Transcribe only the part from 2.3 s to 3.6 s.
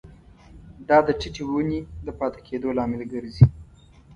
کیدو لامل ګرځي.